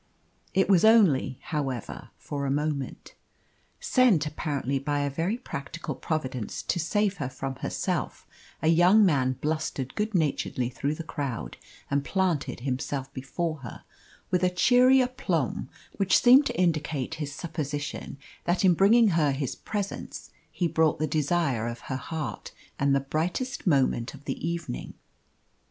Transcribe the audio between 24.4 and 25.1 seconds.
evening.